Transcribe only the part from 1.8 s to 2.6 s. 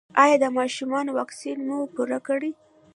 پوره کړی؟